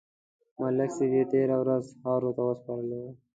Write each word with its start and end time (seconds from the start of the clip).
ملک 0.59 0.89
صاحب 0.97 1.11
یې 1.17 1.23
تېره 1.31 1.55
ورځ 1.61 1.85
خاورو 2.01 2.31
ته 2.35 2.41
وسپارلو. 2.49 3.01